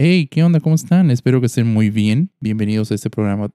Hey, 0.00 0.28
¿qué 0.30 0.44
onda? 0.44 0.60
¿Cómo 0.60 0.76
están? 0.76 1.10
Espero 1.10 1.40
que 1.40 1.46
estén 1.46 1.66
muy 1.66 1.90
bien. 1.90 2.30
Bienvenidos 2.38 2.92
a 2.92 2.94
este 2.94 3.10
programa, 3.10 3.50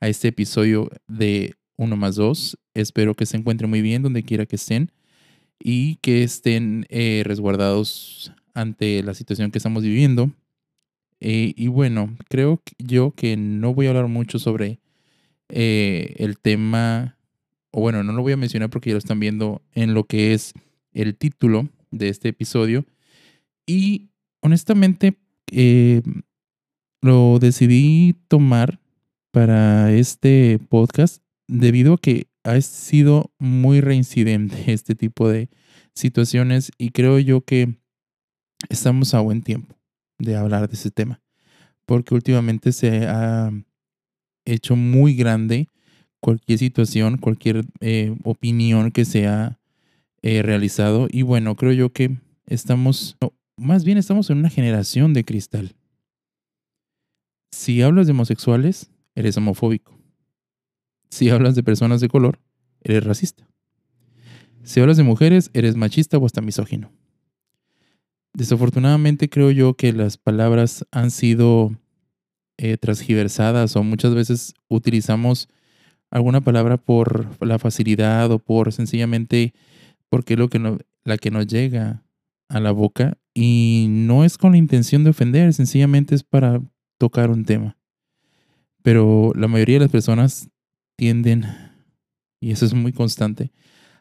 a 0.00 0.08
este 0.08 0.26
episodio 0.26 0.90
de 1.06 1.54
Uno 1.76 1.96
más 1.96 2.16
Dos. 2.16 2.58
Espero 2.74 3.14
que 3.14 3.26
se 3.26 3.36
encuentren 3.36 3.70
muy 3.70 3.80
bien 3.80 4.02
donde 4.02 4.24
quiera 4.24 4.44
que 4.44 4.56
estén 4.56 4.90
y 5.56 5.94
que 6.02 6.24
estén 6.24 6.84
eh, 6.88 7.22
resguardados 7.24 8.32
ante 8.54 9.04
la 9.04 9.14
situación 9.14 9.52
que 9.52 9.58
estamos 9.58 9.84
viviendo. 9.84 10.32
Eh, 11.20 11.54
y 11.56 11.68
bueno, 11.68 12.12
creo 12.28 12.60
yo 12.78 13.12
que 13.12 13.36
no 13.36 13.72
voy 13.72 13.86
a 13.86 13.90
hablar 13.90 14.08
mucho 14.08 14.40
sobre 14.40 14.80
eh, 15.48 16.16
el 16.18 16.40
tema, 16.40 17.16
o 17.70 17.82
bueno, 17.82 18.02
no 18.02 18.12
lo 18.14 18.22
voy 18.22 18.32
a 18.32 18.36
mencionar 18.36 18.68
porque 18.68 18.90
ya 18.90 18.94
lo 18.94 18.98
están 18.98 19.20
viendo 19.20 19.62
en 19.74 19.94
lo 19.94 20.02
que 20.02 20.34
es 20.34 20.54
el 20.92 21.14
título 21.14 21.68
de 21.92 22.08
este 22.08 22.30
episodio. 22.30 22.84
Y 23.64 24.08
honestamente, 24.40 25.18
eh, 25.52 26.02
lo 27.02 27.38
decidí 27.38 28.16
tomar 28.28 28.80
para 29.30 29.92
este 29.92 30.58
podcast 30.68 31.22
debido 31.46 31.94
a 31.94 31.98
que 31.98 32.26
ha 32.44 32.60
sido 32.60 33.32
muy 33.38 33.80
reincidente 33.80 34.56
este 34.72 34.94
tipo 34.94 35.28
de 35.28 35.48
situaciones 35.94 36.70
y 36.78 36.90
creo 36.90 37.18
yo 37.18 37.40
que 37.42 37.78
estamos 38.68 39.14
a 39.14 39.20
buen 39.20 39.42
tiempo 39.42 39.76
de 40.18 40.36
hablar 40.36 40.68
de 40.68 40.74
ese 40.74 40.90
tema 40.90 41.20
porque 41.88 42.14
últimamente 42.14 42.72
se 42.72 43.06
ha 43.06 43.50
hecho 44.44 44.76
muy 44.76 45.14
grande 45.14 45.68
cualquier 46.20 46.58
situación, 46.58 47.16
cualquier 47.16 47.64
eh, 47.80 48.14
opinión 48.24 48.90
que 48.90 49.06
se 49.06 49.26
ha 49.26 49.58
eh, 50.20 50.42
realizado 50.42 51.08
y 51.10 51.22
bueno, 51.22 51.54
creo 51.54 51.72
yo 51.72 51.92
que 51.92 52.18
estamos, 52.46 53.16
más 53.58 53.84
bien 53.84 53.98
estamos 53.98 54.30
en 54.30 54.38
una 54.38 54.50
generación 54.50 55.12
de 55.12 55.24
cristal. 55.24 55.74
Si 57.50 57.82
hablas 57.82 58.06
de 58.06 58.12
homosexuales, 58.12 58.90
eres 59.14 59.36
homofóbico. 59.36 59.98
Si 61.10 61.30
hablas 61.30 61.54
de 61.54 61.62
personas 61.62 62.00
de 62.00 62.08
color, 62.08 62.38
eres 62.82 63.04
racista. 63.04 63.48
Si 64.62 64.80
hablas 64.80 64.96
de 64.96 65.02
mujeres, 65.02 65.50
eres 65.54 65.76
machista 65.76 66.18
o 66.18 66.26
hasta 66.26 66.40
misógino. 66.40 66.92
Desafortunadamente 68.34 69.28
creo 69.28 69.50
yo 69.50 69.74
que 69.74 69.92
las 69.92 70.18
palabras 70.18 70.86
han 70.92 71.10
sido 71.10 71.74
eh, 72.58 72.76
transgiversadas 72.76 73.74
o 73.76 73.82
muchas 73.82 74.14
veces 74.14 74.54
utilizamos 74.68 75.48
alguna 76.10 76.40
palabra 76.40 76.76
por 76.76 77.44
la 77.44 77.58
facilidad 77.58 78.30
o 78.30 78.38
por 78.38 78.72
sencillamente 78.72 79.54
porque 80.08 80.36
lo 80.36 80.48
que 80.48 80.58
no, 80.58 80.78
la 81.04 81.18
que 81.18 81.30
nos 81.30 81.46
llega 81.46 82.04
a 82.48 82.60
la 82.60 82.70
boca 82.72 83.18
y 83.40 83.86
no 83.88 84.24
es 84.24 84.36
con 84.36 84.50
la 84.50 84.58
intención 84.58 85.04
de 85.04 85.10
ofender, 85.10 85.54
sencillamente 85.54 86.16
es 86.16 86.24
para 86.24 86.60
tocar 86.98 87.30
un 87.30 87.44
tema. 87.44 87.78
Pero 88.82 89.30
la 89.36 89.46
mayoría 89.46 89.76
de 89.76 89.84
las 89.84 89.92
personas 89.92 90.50
tienden, 90.96 91.44
y 92.40 92.50
eso 92.50 92.66
es 92.66 92.74
muy 92.74 92.92
constante, 92.92 93.52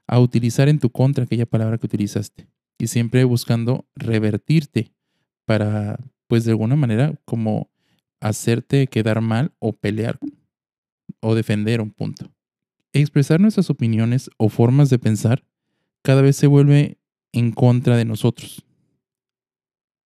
a 0.07 0.19
utilizar 0.19 0.69
en 0.69 0.79
tu 0.79 0.89
contra 0.89 1.25
aquella 1.25 1.45
palabra 1.45 1.77
que 1.77 1.85
utilizaste. 1.85 2.47
Y 2.79 2.87
siempre 2.87 3.25
buscando 3.25 3.87
revertirte 3.95 4.91
para, 5.45 5.99
pues 6.25 6.43
de 6.43 6.51
alguna 6.53 6.75
manera, 6.75 7.13
como 7.23 7.69
hacerte 8.19 8.87
quedar 8.87 9.21
mal 9.21 9.53
o 9.59 9.71
pelear 9.71 10.17
o 11.21 11.35
defender 11.35 11.79
un 11.79 11.91
punto. 11.91 12.31
Expresar 12.91 13.39
nuestras 13.39 13.69
opiniones 13.69 14.31
o 14.37 14.49
formas 14.49 14.89
de 14.89 14.97
pensar 14.97 15.45
cada 16.01 16.23
vez 16.23 16.37
se 16.37 16.47
vuelve 16.47 16.97
en 17.33 17.51
contra 17.51 17.97
de 17.97 18.05
nosotros. 18.05 18.66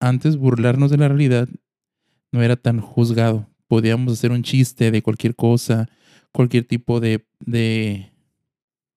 Antes 0.02 0.36
burlarnos 0.36 0.90
de 0.90 0.96
la 0.96 1.06
realidad 1.06 1.48
no 2.32 2.42
era 2.42 2.56
tan 2.56 2.80
juzgado. 2.80 3.48
Podíamos 3.68 4.14
hacer 4.14 4.32
un 4.32 4.42
chiste 4.42 4.90
de 4.90 5.00
cualquier 5.00 5.36
cosa, 5.36 5.88
cualquier 6.32 6.64
tipo 6.64 6.98
de, 6.98 7.24
de 7.38 8.12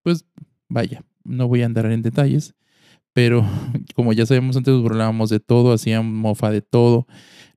pues 0.02 0.26
vaya, 0.68 1.04
no 1.24 1.48
voy 1.48 1.62
a 1.62 1.68
andar 1.68 1.86
en 1.92 2.02
detalles, 2.02 2.56
pero 3.14 3.46
como 3.96 4.14
ya 4.14 4.26
sabemos 4.26 4.58
antes 4.58 4.74
burlábamos 4.82 5.30
de 5.30 5.40
todo, 5.40 5.74
hacíamos 5.74 6.12
mofa 6.12 6.50
de 6.50 6.64
todo, 6.64 7.06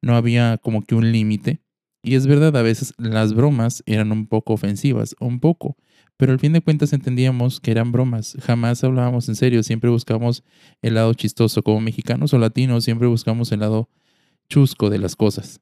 no 0.03 0.15
había 0.15 0.59
como 0.59 0.83
que 0.83 0.95
un 0.95 1.11
límite. 1.11 1.63
Y 2.03 2.17
es 2.17 2.27
verdad, 2.27 2.55
a 2.55 2.63
veces 2.63 2.93
las 2.99 3.33
bromas 3.33 3.83
eran 3.87 4.13
un 4.13 4.27
poco 4.27 4.53
ofensivas, 4.53 5.17
un 5.21 5.41
poco, 5.41 5.79
pero 6.19 6.33
al 6.33 6.41
fin 6.41 6.53
de 6.53 6.61
cuentas 6.61 6.93
entendíamos 6.93 7.61
que 7.61 7.71
eran 7.71 7.93
bromas. 7.93 8.37
Jamás 8.43 8.83
hablábamos 8.83 9.29
en 9.29 9.37
serio, 9.37 9.63
siempre 9.63 9.89
buscamos 9.89 10.43
el 10.83 10.95
lado 10.95 11.15
chistoso. 11.15 11.63
Como 11.63 11.81
mexicanos 11.81 12.35
o 12.35 12.39
latinos, 12.39 12.85
siempre 12.85 13.07
buscamos 13.07 13.53
el 13.53 13.61
lado 13.61 13.89
chusco 14.49 14.91
de 14.91 14.99
las 14.99 15.15
cosas. 15.15 15.61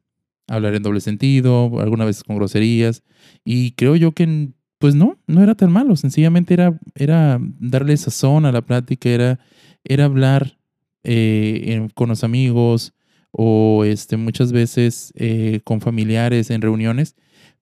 Hablar 0.49 0.75
en 0.75 0.83
doble 0.83 1.03
sentido, 1.03 1.79
algunas 1.79 2.07
veces 2.07 2.25
con 2.25 2.37
groserías. 2.37 3.03
Y 3.45 3.73
creo 3.73 3.97
yo 3.97 4.13
que, 4.13 4.49
pues 4.79 4.95
no, 4.95 5.19
no 5.27 5.43
era 5.43 5.55
tan 5.55 5.71
malo. 5.71 5.95
Sencillamente 5.95 6.55
era, 6.55 6.81
era 6.95 7.39
darle 7.61 7.95
sazón 7.99 8.47
a 8.47 8.53
la 8.53 8.63
plática, 8.63 9.11
era, 9.11 9.39
era 9.85 10.07
hablar 10.07 10.59
eh, 11.05 11.87
con 11.93 12.09
los 12.09 12.25
amigos 12.25 12.95
o 13.31 13.85
este, 13.85 14.17
muchas 14.17 14.53
veces 14.53 15.13
eh, 15.17 15.61
con 15.65 15.83
familiares 15.83 16.49
en 16.49 16.63
reuniones. 16.63 17.15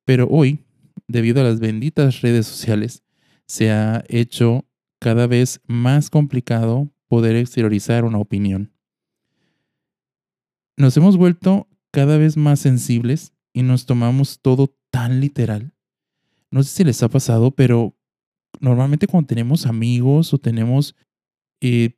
Pero 0.04 0.28
hoy 0.30 0.63
debido 1.08 1.40
a 1.40 1.44
las 1.44 1.60
benditas 1.60 2.20
redes 2.20 2.46
sociales, 2.46 3.02
se 3.46 3.70
ha 3.70 4.04
hecho 4.08 4.66
cada 5.00 5.26
vez 5.26 5.60
más 5.66 6.10
complicado 6.10 6.90
poder 7.08 7.36
exteriorizar 7.36 8.04
una 8.04 8.18
opinión. 8.18 8.72
Nos 10.76 10.96
hemos 10.96 11.16
vuelto 11.16 11.68
cada 11.90 12.18
vez 12.18 12.36
más 12.36 12.60
sensibles 12.60 13.32
y 13.52 13.62
nos 13.62 13.86
tomamos 13.86 14.40
todo 14.40 14.74
tan 14.90 15.20
literal. 15.20 15.72
No 16.50 16.62
sé 16.62 16.70
si 16.70 16.84
les 16.84 17.02
ha 17.02 17.08
pasado, 17.08 17.52
pero 17.52 17.96
normalmente 18.60 19.06
cuando 19.06 19.28
tenemos 19.28 19.66
amigos 19.66 20.32
o 20.34 20.38
tenemos 20.38 20.96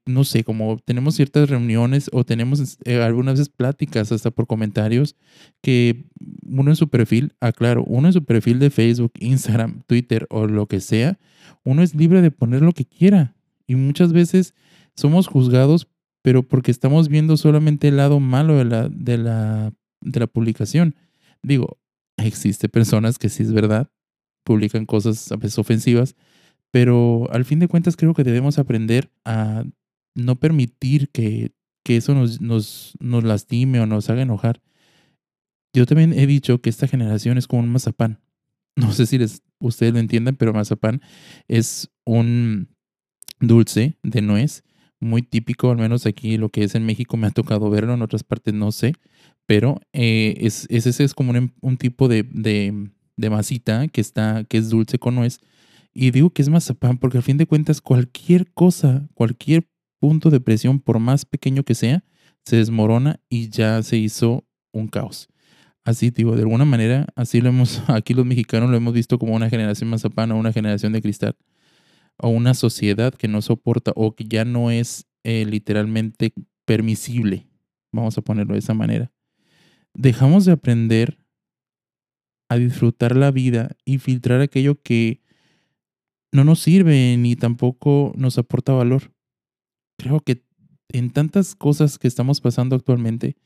no 0.07 0.25
sé, 0.25 0.45
como 0.45 0.79
tenemos 0.85 1.17
ciertas 1.17 1.51
reuniones 1.51 2.09
o 2.13 2.25
tenemos 2.25 2.79
eh, 2.85 3.03
algunas 3.03 3.35
veces 3.35 3.49
pláticas 3.49 4.13
hasta 4.13 4.31
por 4.31 4.47
comentarios 4.47 5.17
que 5.61 6.05
uno 6.47 6.71
en 6.71 6.77
su 6.77 6.89
perfil, 6.89 7.35
aclaro, 7.41 7.83
uno 7.85 8.09
en 8.09 8.13
su 8.13 8.25
perfil 8.25 8.59
de 8.61 8.71
Facebook, 8.71 9.13
Instagram, 9.19 9.83
Twitter 9.87 10.27
o 10.31 10.47
lo 10.47 10.67
que 10.67 10.81
sea, 10.81 11.19
uno 11.65 11.83
es 11.83 11.95
libre 11.95 12.23
de 12.23 12.31
poner 12.31 12.63
lo 12.63 12.73
que 12.73 12.85
quiera. 12.85 13.35
Y 13.67 13.75
muchas 13.75 14.13
veces 14.13 14.55
somos 14.95 15.27
juzgados, 15.27 15.89
pero 16.23 16.43
porque 16.43 16.71
estamos 16.71 17.09
viendo 17.09 17.37
solamente 17.37 17.89
el 17.89 17.97
lado 17.97 18.21
malo 18.21 18.57
de 18.57 18.65
la, 18.65 18.89
de 18.89 19.19
la, 19.19 19.73
de 20.01 20.21
la 20.21 20.27
publicación. 20.29 20.95
Digo, 21.43 21.79
existe 22.17 22.69
personas 22.69 23.19
que 23.19 23.29
sí 23.29 23.43
es 23.43 23.53
verdad, 23.53 23.91
publican 24.45 24.87
cosas 24.87 25.33
a 25.33 25.37
veces 25.37 25.59
ofensivas, 25.59 26.15
pero 26.71 27.29
al 27.33 27.45
fin 27.45 27.59
de 27.59 27.69
cuentas 27.69 27.97
creo 27.97 28.15
que 28.15 28.25
debemos 28.25 28.59
aprender 28.59 29.11
a 29.25 29.65
no 30.15 30.37
permitir 30.37 31.11
que, 31.11 31.53
eso 31.85 32.15
nos, 32.15 32.41
nos, 32.41 32.95
nos 32.99 33.23
lastime 33.23 33.79
o 33.81 33.87
nos 33.87 34.11
haga 34.11 34.23
enojar. 34.23 34.61
Yo 35.73 35.87
también 35.87 36.13
he 36.13 36.27
dicho 36.27 36.61
que 36.61 36.71
esta 36.71 36.89
generación 36.89 37.39
es 37.39 37.47
como 37.47 37.63
un 37.63 37.69
mazapán. 37.69 38.21
No 38.79 38.93
sé 38.93 39.07
si 39.07 39.17
les, 39.17 39.43
ustedes 39.59 39.95
lo 39.95 40.01
entiendan, 40.01 40.37
pero 40.37 40.53
mazapán 40.53 41.01
es 41.49 41.89
un 42.05 42.69
dulce 43.41 43.97
de 44.03 44.21
nuez 44.21 44.65
muy 45.01 45.23
típico, 45.23 45.71
al 45.71 45.79
menos 45.79 46.07
aquí 46.07 46.37
lo 46.37 46.49
que 46.51 46.65
es 46.65 46.75
en 46.75 46.85
México 46.85 47.17
me 47.17 47.27
ha 47.27 47.31
tocado 47.31 47.71
verlo, 47.71 47.95
en 47.95 48.03
otras 48.03 48.23
partes 48.23 48.55
no 48.55 48.73
sé, 48.73 48.95
pero 49.47 49.81
eh, 49.93 50.37
es, 50.41 50.67
ese 50.71 51.05
es 51.05 51.15
como 51.15 51.31
un, 51.33 51.55
un 51.61 51.77
tipo 51.77 52.09
de, 52.09 52.23
de, 52.23 52.91
de, 53.17 53.31
masita 53.31 53.89
que, 53.89 54.01
está, 54.01 54.45
que 54.45 54.59
es 54.59 54.71
dulce 54.71 54.99
con 54.99 55.15
nuez 55.15 55.41
y 55.99 56.11
digo 56.11 56.29
que 56.29 56.43
es 56.43 56.51
mazapán 56.51 56.99
porque 56.99 57.17
al 57.17 57.23
fin 57.23 57.39
de 57.39 57.47
cuentas 57.47 57.81
cualquier 57.81 58.53
cosa, 58.53 59.09
cualquier 59.15 59.67
punto 59.99 60.29
de 60.29 60.41
presión, 60.41 60.79
por 60.79 60.99
más 60.99 61.25
pequeño 61.25 61.63
que 61.63 61.75
sea, 61.75 62.05
se 62.45 62.57
desmorona 62.57 63.19
y 63.31 63.49
ya 63.49 63.83
se 63.83 63.97
hizo 63.97 64.47
un 64.73 64.89
caos. 64.89 65.29
Así, 65.85 66.11
digo, 66.11 66.37
de 66.37 66.43
alguna 66.43 66.67
manera, 66.67 67.07
así 67.17 67.41
lo 67.41 67.49
hemos, 67.49 67.83
aquí 67.89 68.13
los 68.13 68.27
mexicanos 68.27 68.69
lo 68.69 68.77
hemos 68.77 68.93
visto 68.93 69.19
como 69.19 69.35
una 69.35 69.49
generación 69.49 69.89
mazapán 69.89 70.33
o 70.33 70.37
una 70.37 70.53
generación 70.53 70.93
de 70.93 71.01
cristal, 71.01 71.35
o 72.19 72.29
una 72.29 72.53
sociedad 72.53 73.15
que 73.15 73.27
no 73.27 73.41
soporta 73.41 73.93
o 73.97 74.15
que 74.15 74.25
ya 74.25 74.45
no 74.45 74.71
es 74.71 75.07
eh, 75.25 75.47
literalmente 75.47 76.35
permisible, 76.67 77.49
vamos 77.91 78.19
a 78.19 78.23
ponerlo 78.23 78.53
de 78.53 78.59
esa 78.59 78.75
manera. 78.75 79.11
Dejamos 79.95 80.45
de 80.45 80.53
aprender 80.53 81.17
a 82.51 82.57
disfrutar 82.57 83.17
la 83.17 83.31
vida 83.31 83.71
y 83.87 83.97
filtrar 83.97 84.43
aquello 84.43 84.79
que 84.83 85.23
no 86.37 86.45
nos 86.45 86.61
sirve 86.61 87.17
ni 87.17 87.35
tampoco 87.35 88.13
nos 88.17 88.39
aporta 88.39 88.73
valor. 88.73 89.13
Creo 89.99 90.21
que 90.21 90.45
en 90.89 91.11
tantas 91.11 91.55
cosas 91.55 91.99
que 91.99 92.07
estamos 92.07 92.41
pasando 92.41 92.77
actualmente, 92.77 93.37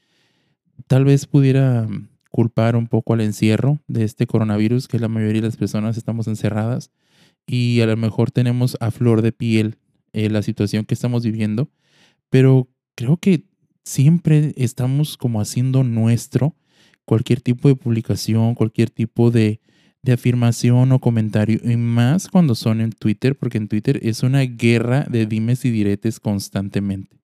tal 0.86 1.04
vez 1.04 1.26
pudiera 1.26 1.86
culpar 2.30 2.76
un 2.76 2.88
poco 2.88 3.14
al 3.14 3.20
encierro 3.20 3.78
de 3.88 4.04
este 4.04 4.26
coronavirus, 4.26 4.88
que 4.88 4.98
la 4.98 5.08
mayoría 5.08 5.40
de 5.40 5.48
las 5.48 5.56
personas 5.56 5.96
estamos 5.96 6.26
encerradas 6.26 6.90
y 7.46 7.80
a 7.80 7.86
lo 7.86 7.96
mejor 7.96 8.30
tenemos 8.30 8.76
a 8.80 8.90
flor 8.90 9.22
de 9.22 9.32
piel 9.32 9.78
eh, 10.12 10.28
la 10.28 10.42
situación 10.42 10.84
que 10.84 10.94
estamos 10.94 11.24
viviendo, 11.24 11.70
pero 12.28 12.68
creo 12.96 13.16
que 13.16 13.44
siempre 13.84 14.52
estamos 14.56 15.16
como 15.16 15.40
haciendo 15.40 15.84
nuestro 15.84 16.56
cualquier 17.04 17.40
tipo 17.40 17.68
de 17.68 17.76
publicación, 17.76 18.54
cualquier 18.54 18.90
tipo 18.90 19.30
de, 19.30 19.60
de 20.02 20.12
afirmación 20.12 20.92
o 20.92 20.98
comentario, 20.98 21.60
y 21.62 21.76
más 21.76 22.28
cuando 22.28 22.54
son 22.54 22.80
en 22.80 22.92
Twitter, 22.92 23.36
porque 23.36 23.58
en 23.58 23.68
Twitter 23.68 24.00
es 24.02 24.22
una 24.22 24.40
guerra 24.40 25.06
de 25.08 25.26
dimes 25.26 25.64
y 25.64 25.70
diretes 25.70 26.20
constantemente. 26.20 27.20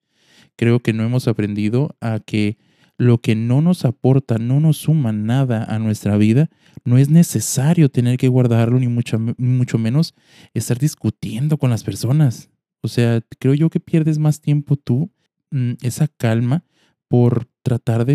Creo 0.56 0.80
que 0.80 0.92
no 0.92 1.04
hemos 1.04 1.28
aprendido 1.28 1.96
a 2.00 2.20
que 2.20 2.58
lo 2.98 3.18
que 3.18 3.34
no 3.34 3.60
nos 3.60 3.84
aporta, 3.84 4.38
no 4.38 4.60
nos 4.60 4.78
suma 4.78 5.12
nada 5.12 5.64
a 5.64 5.78
nuestra 5.78 6.16
vida, 6.16 6.48
no 6.84 6.98
es 6.98 7.10
necesario 7.10 7.90
tener 7.90 8.16
que 8.16 8.28
guardarlo, 8.28 8.78
ni 8.78 8.88
mucho, 8.88 9.18
mucho 9.38 9.78
menos 9.78 10.14
estar 10.54 10.78
discutiendo 10.78 11.58
con 11.58 11.70
las 11.70 11.84
personas. 11.84 12.48
O 12.82 12.88
sea, 12.88 13.20
creo 13.38 13.54
yo 13.54 13.68
que 13.68 13.80
pierdes 13.80 14.18
más 14.18 14.40
tiempo 14.40 14.76
tú, 14.76 15.10
mm, 15.50 15.72
esa 15.82 16.08
calma, 16.08 16.64
por 17.08 17.48
tratar 17.62 18.04
de 18.04 18.14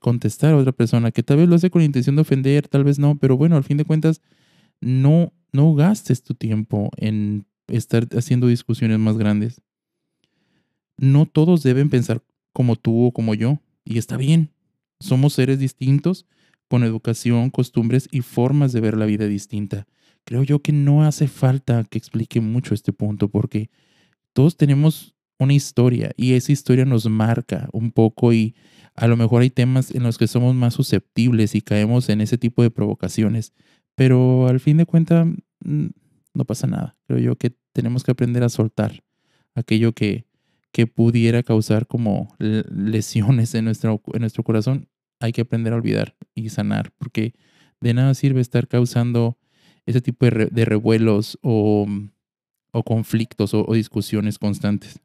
contestar 0.00 0.52
a 0.52 0.56
otra 0.56 0.72
persona, 0.72 1.10
que 1.10 1.22
tal 1.22 1.38
vez 1.38 1.48
lo 1.48 1.56
hace 1.56 1.70
con 1.70 1.80
la 1.80 1.86
intención 1.86 2.16
de 2.16 2.22
ofender, 2.22 2.68
tal 2.68 2.84
vez 2.84 2.98
no, 2.98 3.16
pero 3.16 3.36
bueno, 3.36 3.56
al 3.56 3.64
fin 3.64 3.76
de 3.76 3.84
cuentas, 3.84 4.20
no, 4.80 5.32
no 5.52 5.74
gastes 5.74 6.22
tu 6.22 6.34
tiempo 6.34 6.90
en 6.96 7.46
estar 7.68 8.06
haciendo 8.16 8.46
discusiones 8.46 8.98
más 8.98 9.16
grandes. 9.18 9.62
No 10.96 11.26
todos 11.26 11.62
deben 11.62 11.90
pensar 11.90 12.22
como 12.52 12.76
tú 12.76 13.06
o 13.06 13.12
como 13.12 13.34
yo, 13.34 13.60
y 13.84 13.98
está 13.98 14.16
bien. 14.16 14.50
Somos 15.00 15.34
seres 15.34 15.58
distintos, 15.58 16.26
con 16.68 16.84
educación, 16.84 17.50
costumbres 17.50 18.08
y 18.10 18.22
formas 18.22 18.72
de 18.72 18.80
ver 18.80 18.96
la 18.96 19.06
vida 19.06 19.26
distinta. 19.26 19.86
Creo 20.24 20.42
yo 20.42 20.60
que 20.60 20.72
no 20.72 21.04
hace 21.04 21.28
falta 21.28 21.84
que 21.84 21.98
explique 21.98 22.40
mucho 22.40 22.74
este 22.74 22.92
punto, 22.92 23.28
porque 23.28 23.70
todos 24.32 24.56
tenemos 24.56 25.15
una 25.38 25.54
historia 25.54 26.12
y 26.16 26.34
esa 26.34 26.52
historia 26.52 26.84
nos 26.84 27.06
marca 27.06 27.68
un 27.72 27.92
poco 27.92 28.32
y 28.32 28.54
a 28.94 29.06
lo 29.06 29.16
mejor 29.16 29.42
hay 29.42 29.50
temas 29.50 29.94
en 29.94 30.02
los 30.02 30.16
que 30.18 30.26
somos 30.26 30.54
más 30.54 30.74
susceptibles 30.74 31.54
y 31.54 31.60
caemos 31.60 32.08
en 32.08 32.20
ese 32.20 32.38
tipo 32.38 32.62
de 32.62 32.70
provocaciones, 32.70 33.52
pero 33.94 34.48
al 34.48 34.58
fin 34.58 34.78
de 34.78 34.86
cuentas 34.86 35.26
mm, 35.60 35.86
no 36.34 36.44
pasa 36.44 36.66
nada. 36.66 36.96
Creo 37.06 37.18
yo 37.18 37.36
que 37.36 37.54
tenemos 37.72 38.04
que 38.04 38.12
aprender 38.12 38.42
a 38.42 38.48
soltar 38.48 39.04
aquello 39.54 39.92
que, 39.92 40.26
que 40.72 40.86
pudiera 40.86 41.42
causar 41.42 41.86
como 41.86 42.34
lesiones 42.38 43.54
en 43.54 43.66
nuestro, 43.66 44.00
en 44.14 44.20
nuestro 44.20 44.44
corazón. 44.44 44.88
Hay 45.20 45.32
que 45.32 45.42
aprender 45.42 45.72
a 45.72 45.76
olvidar 45.76 46.16
y 46.34 46.48
sanar, 46.48 46.92
porque 46.98 47.34
de 47.80 47.94
nada 47.94 48.14
sirve 48.14 48.40
estar 48.40 48.68
causando 48.68 49.38
ese 49.84 50.00
tipo 50.00 50.26
de, 50.26 50.64
revuelos 50.64 51.38
o, 51.42 51.86
o 52.72 52.82
conflictos 52.82 53.54
o 53.54 53.66
discusiones 53.72 54.38
constantes. 54.38 55.00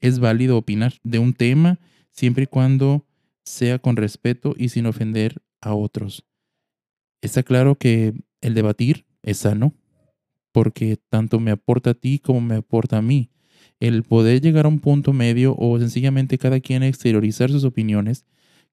Es 0.00 0.18
válido 0.18 0.56
opinar 0.56 0.94
de 1.02 1.18
un 1.18 1.32
tema 1.32 1.78
siempre 2.10 2.44
y 2.44 2.46
cuando 2.46 3.06
sea 3.44 3.78
con 3.78 3.96
respeto 3.96 4.54
y 4.56 4.68
sin 4.68 4.86
ofender 4.86 5.42
a 5.60 5.74
otros. 5.74 6.24
Está 7.22 7.42
claro 7.42 7.76
que 7.76 8.14
el 8.40 8.54
debatir 8.54 9.06
es 9.22 9.38
sano, 9.38 9.74
porque 10.52 10.98
tanto 11.08 11.40
me 11.40 11.50
aporta 11.50 11.90
a 11.90 11.94
ti 11.94 12.18
como 12.18 12.40
me 12.40 12.56
aporta 12.56 12.98
a 12.98 13.02
mí. 13.02 13.30
El 13.80 14.02
poder 14.02 14.40
llegar 14.40 14.64
a 14.64 14.68
un 14.68 14.80
punto 14.80 15.12
medio 15.12 15.54
o 15.58 15.78
sencillamente 15.78 16.38
cada 16.38 16.60
quien 16.60 16.82
exteriorizar 16.82 17.50
sus 17.50 17.64
opiniones, 17.64 18.24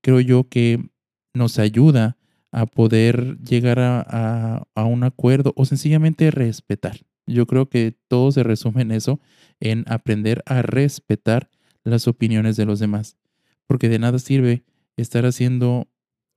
creo 0.02 0.19
yo 0.19 0.48
que 0.48 0.90
nos 1.34 1.60
ayuda 1.60 2.18
a 2.52 2.66
poder 2.68 3.40
llegar 3.40 3.80
a, 3.80 4.68
a 4.76 4.86
un 4.86 5.04
acuerdo 5.04 5.54
o 5.56 5.66
sencillamente 5.66 6.30
respetar. 6.31 7.00
Yo 7.25 7.46
creo 7.46 7.70
que 7.70 7.98
todo 8.08 8.31
se 8.31 8.44
resume 8.44 8.81
en 8.81 8.92
eso, 8.92 9.20
en 9.60 9.86
aprender 9.88 10.44
a 10.46 10.62
respetar 10.62 11.50
las 11.84 12.08
opiniones 12.08 12.56
de 12.56 12.66
los 12.66 12.80
demás 12.80 13.18
porque 13.68 13.90
de 13.90 14.00
nada 14.00 14.20
sirve 14.20 14.64
estar 14.98 15.25
haciendo, 15.25 15.88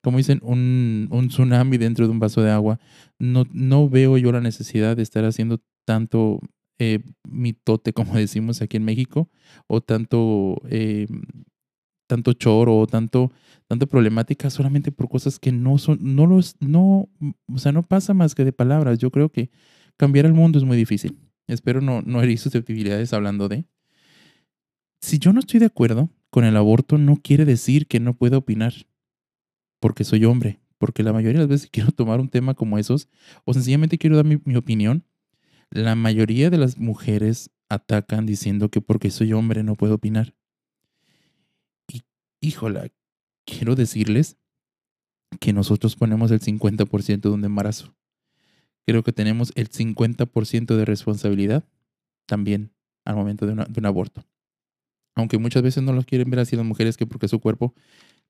como 0.03 0.19
dicen, 0.19 0.41
un, 0.43 1.09
tsunami 1.29 1.77
dentro 1.77 2.06
de 2.06 2.12
un 2.12 2.19
vaso 2.19 2.43
de 2.43 2.50
agua. 2.50 2.79
No, 3.19 3.44
no 3.53 3.88
veo 3.88 4.17
yo 4.19 4.33
la 4.33 4.41
necesidad 4.41 4.97
de 4.97 5.03
estar 5.03 5.25
haciendo 5.25 5.61
tanto 5.85 6.41
eh, 6.79 7.00
mitote, 7.29 7.93
como 7.93 8.15
decimos 8.17 8.62
aquí 8.62 8.77
en 8.77 8.85
México, 8.85 9.29
o 9.67 9.81
tanto, 9.81 10.62
eh, 10.71 11.06
tanto 12.09 12.32
choro, 12.32 12.79
o 12.79 12.87
tanto, 12.87 13.32
tanta 13.67 13.87
problemática 13.87 14.49
solamente 14.50 14.93
por 14.93 15.09
cosas 15.09 15.39
que 15.39 15.53
no 15.53 15.79
son, 15.79 15.99
no 16.00 16.27
los, 16.27 16.56
no, 16.61 17.09
o 17.53 17.59
sea, 17.59 17.73
no 17.73 17.82
pasa 17.82 18.15
más 18.15 18.35
que 18.35 18.44
de 18.44 18.53
palabras. 18.53 18.99
Yo 18.99 19.11
creo 19.11 19.31
que 19.31 19.50
cambiar 19.96 20.26
el 20.26 20.34
mundo 20.34 20.58
es 20.58 20.64
muy 20.64 20.76
difícil. 20.76 21.19
Espero 21.46 21.81
no, 21.81 22.02
no 22.02 22.22
herir 22.22 22.38
susceptibilidades 22.38 23.12
hablando 23.12 23.48
de. 23.48 23.66
Si 25.00 25.19
yo 25.19 25.32
no 25.32 25.40
estoy 25.40 25.60
de 25.60 25.66
acuerdo 25.66 26.10
con 26.31 26.44
el 26.44 26.56
aborto 26.56 26.98
no 26.98 27.16
quiere 27.16 27.46
decir 27.46 27.87
que 27.87 27.98
no 27.98 28.14
pueda 28.14 28.37
opinar, 28.37 28.75
porque 29.81 30.04
soy 30.04 30.26
hombre, 30.26 30.60
porque 30.76 31.02
la 31.02 31.14
mayoría 31.14 31.40
de 31.40 31.46
las 31.46 31.48
veces 31.48 31.70
quiero 31.72 31.93
tomar 31.93 32.20
un 32.20 32.28
tema 32.28 32.54
como 32.54 32.78
esos, 32.78 33.08
o 33.44 33.54
sencillamente 33.54 33.98
quiero 33.98 34.16
dar 34.16 34.26
mi, 34.26 34.54
opinión, 34.54 35.04
la 35.70 35.94
mayoría 35.94 36.50
de 36.50 36.58
las 36.58 36.78
mujeres 36.78 37.50
atacan 37.70 38.26
diciendo 38.26 38.70
que 38.70 38.81
porque 38.81 39.10
soy 39.10 39.32
hombre 39.32 39.62
no 39.62 39.76
puedo 39.76 39.94
opinar. 39.94 40.34
Y 41.88 42.02
híjola, 42.40 42.88
quiero 43.46 43.75
decirles 43.75 44.37
que 45.40 45.54
nosotros 45.54 45.96
ponemos 45.96 46.31
el 46.31 46.40
50% 46.40 47.20
de 47.20 47.28
un 47.31 47.44
embarazo. 47.44 47.95
Creo 48.87 49.03
que 49.03 49.12
tenemos 49.12 49.53
el 49.56 49.69
50% 49.69 50.77
de 50.77 50.85
responsabilidad 50.85 51.65
también 52.27 52.73
al 53.05 53.17
momento 53.17 53.47
de 53.47 53.53
un 53.53 53.87
aborto. 53.87 54.25
Aunque 55.15 55.38
muchas 55.38 55.62
veces 55.62 55.83
no 55.83 55.93
los 55.93 56.06
quieren 56.06 56.31
ver 56.31 56.41
así 56.41 56.56
las 56.56 56.65
mujeres 56.65 56.97
que 56.97 57.06
porque 57.06 57.27
es 57.27 57.31
su 57.31 57.41
cuerpo, 57.41 57.75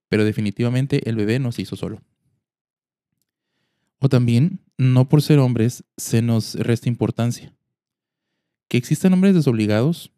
pero 0.09 0.25
definitivamente 0.25 1.09
el 1.09 1.17
bebé 1.17 1.39
no 1.39 1.53
se 1.53 1.63
hizo 1.63 1.77
solo. 1.77 2.01
O 3.99 4.09
también, 4.09 4.61
no 4.79 5.09
por 5.09 5.23
ser 5.23 5.39
hombres 5.39 5.85
se 5.97 6.23
nos 6.23 6.55
resta 6.55 6.89
importancia. 6.89 7.55
Que 8.69 8.77
existan 8.77 9.13
hombres 9.13 9.35
desobligados, 9.35 10.13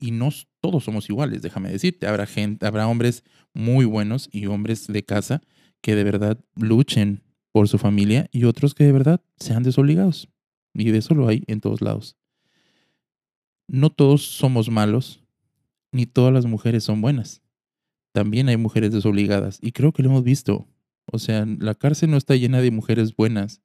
y 0.00 0.10
no 0.10 0.30
todos 0.60 0.84
somos 0.84 1.08
iguales, 1.10 1.42
déjame 1.42 1.70
decirte. 1.70 2.06
Habrá, 2.06 2.26
gente, 2.26 2.66
habrá 2.66 2.88
hombres 2.88 3.24
muy 3.52 3.84
buenos 3.84 4.28
y 4.32 4.46
hombres 4.46 4.86
de 4.86 5.04
casa 5.04 5.42
que 5.82 5.94
de 5.94 6.04
verdad 6.04 6.40
luchen 6.54 7.22
por 7.56 7.68
su 7.68 7.78
familia 7.78 8.28
y 8.32 8.44
otros 8.44 8.74
que 8.74 8.84
de 8.84 8.92
verdad 8.92 9.22
sean 9.38 9.62
desobligados. 9.62 10.28
Y 10.74 10.90
de 10.90 10.98
eso 10.98 11.14
lo 11.14 11.26
hay 11.26 11.42
en 11.46 11.62
todos 11.62 11.80
lados. 11.80 12.14
No 13.66 13.88
todos 13.88 14.26
somos 14.26 14.68
malos, 14.68 15.24
ni 15.90 16.04
todas 16.04 16.34
las 16.34 16.44
mujeres 16.44 16.84
son 16.84 17.00
buenas. 17.00 17.40
También 18.12 18.50
hay 18.50 18.58
mujeres 18.58 18.92
desobligadas 18.92 19.58
y 19.62 19.72
creo 19.72 19.92
que 19.92 20.02
lo 20.02 20.10
hemos 20.10 20.22
visto. 20.22 20.68
O 21.10 21.18
sea, 21.18 21.46
la 21.46 21.74
cárcel 21.74 22.10
no 22.10 22.18
está 22.18 22.36
llena 22.36 22.60
de 22.60 22.70
mujeres 22.70 23.16
buenas. 23.16 23.62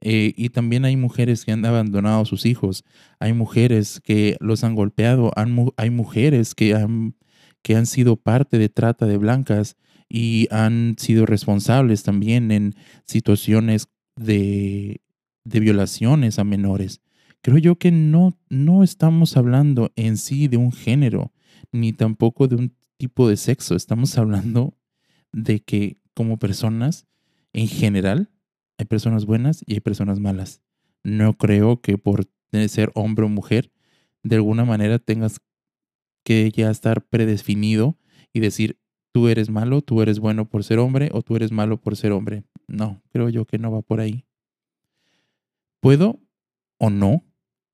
Eh, 0.00 0.32
y 0.36 0.50
también 0.50 0.84
hay 0.84 0.96
mujeres 0.96 1.44
que 1.44 1.50
han 1.50 1.66
abandonado 1.66 2.22
a 2.22 2.26
sus 2.26 2.46
hijos. 2.46 2.84
Hay 3.18 3.32
mujeres 3.32 4.00
que 4.00 4.36
los 4.38 4.62
han 4.62 4.76
golpeado. 4.76 5.32
hay 5.76 5.90
mujeres 5.90 6.54
que 6.54 6.76
han, 6.76 7.16
que 7.62 7.74
han 7.74 7.86
sido 7.86 8.14
parte 8.14 8.58
de 8.58 8.68
trata 8.68 9.06
de 9.06 9.18
blancas 9.18 9.76
y 10.08 10.48
han 10.50 10.96
sido 10.98 11.26
responsables 11.26 12.02
también 12.02 12.50
en 12.50 12.74
situaciones 13.04 13.88
de, 14.16 15.00
de 15.44 15.60
violaciones 15.60 16.38
a 16.38 16.44
menores. 16.44 17.00
Creo 17.42 17.58
yo 17.58 17.76
que 17.76 17.90
no, 17.90 18.38
no 18.48 18.82
estamos 18.82 19.36
hablando 19.36 19.92
en 19.96 20.16
sí 20.16 20.48
de 20.48 20.56
un 20.56 20.72
género 20.72 21.32
ni 21.72 21.92
tampoco 21.92 22.48
de 22.48 22.56
un 22.56 22.76
tipo 22.96 23.28
de 23.28 23.36
sexo. 23.36 23.74
Estamos 23.74 24.16
hablando 24.16 24.74
de 25.32 25.60
que 25.60 25.98
como 26.14 26.38
personas, 26.38 27.06
en 27.52 27.68
general, 27.68 28.30
hay 28.78 28.86
personas 28.86 29.26
buenas 29.26 29.62
y 29.66 29.74
hay 29.74 29.80
personas 29.80 30.20
malas. 30.20 30.62
No 31.02 31.36
creo 31.36 31.80
que 31.80 31.98
por 31.98 32.26
ser 32.68 32.92
hombre 32.94 33.26
o 33.26 33.28
mujer, 33.28 33.72
de 34.22 34.36
alguna 34.36 34.64
manera 34.64 34.98
tengas 34.98 35.40
que 36.24 36.50
ya 36.50 36.70
estar 36.70 37.04
predefinido 37.04 37.98
y 38.32 38.40
decir, 38.40 38.78
tú 39.14 39.28
eres 39.28 39.48
malo, 39.48 39.80
tú 39.80 40.02
eres 40.02 40.18
bueno 40.18 40.46
por 40.46 40.64
ser 40.64 40.78
hombre 40.78 41.08
o 41.12 41.22
tú 41.22 41.36
eres 41.36 41.52
malo 41.52 41.80
por 41.80 41.96
ser 41.96 42.12
hombre. 42.12 42.44
No, 42.66 43.00
creo 43.12 43.30
yo 43.30 43.46
que 43.46 43.56
no 43.56 43.72
va 43.72 43.80
por 43.80 44.00
ahí. 44.00 44.26
Puedo 45.80 46.20
o 46.76 46.90
no 46.90 47.24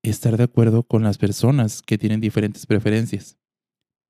estar 0.03 0.37
de 0.37 0.43
acuerdo 0.43 0.83
con 0.83 1.03
las 1.03 1.17
personas 1.17 1.81
que 1.81 1.97
tienen 1.97 2.21
diferentes 2.21 2.65
preferencias 2.65 3.37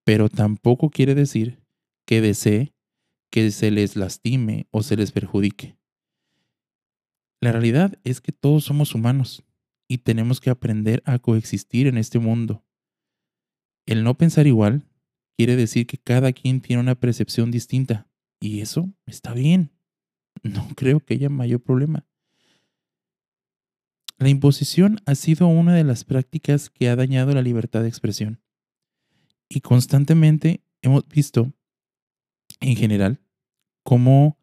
pero 0.03 0.29
tampoco 0.29 0.89
quiere 0.89 1.15
decir 1.15 1.61
que 2.05 2.21
desee 2.21 2.73
que 3.29 3.51
se 3.51 3.71
les 3.71 3.95
lastime 3.95 4.67
o 4.71 4.83
se 4.83 4.97
les 4.97 5.11
perjudique. 5.11 5.77
La 7.39 7.51
realidad 7.51 7.97
es 8.03 8.21
que 8.21 8.31
todos 8.31 8.65
somos 8.65 8.93
humanos 8.93 9.43
y 9.87 9.99
tenemos 9.99 10.39
que 10.39 10.49
aprender 10.49 11.01
a 11.05 11.19
coexistir 11.19 11.87
en 11.87 11.97
este 11.97 12.19
mundo. 12.19 12.63
El 13.85 14.03
no 14.03 14.15
pensar 14.15 14.47
igual 14.47 14.85
quiere 15.41 15.55
decir 15.55 15.87
que 15.87 15.97
cada 15.97 16.33
quien 16.33 16.61
tiene 16.61 16.83
una 16.83 16.93
percepción 16.93 17.49
distinta 17.49 18.07
y 18.39 18.61
eso 18.61 18.93
está 19.07 19.33
bien. 19.33 19.71
No 20.43 20.67
creo 20.75 20.99
que 20.99 21.15
haya 21.15 21.29
mayor 21.29 21.61
problema. 21.61 22.05
La 24.19 24.29
imposición 24.29 24.99
ha 25.07 25.15
sido 25.15 25.47
una 25.47 25.73
de 25.73 25.83
las 25.83 26.03
prácticas 26.03 26.69
que 26.69 26.89
ha 26.89 26.95
dañado 26.95 27.33
la 27.33 27.41
libertad 27.41 27.81
de 27.81 27.87
expresión 27.87 28.39
y 29.49 29.61
constantemente 29.61 30.61
hemos 30.83 31.07
visto 31.07 31.51
en 32.59 32.75
general 32.75 33.19
cómo 33.81 34.37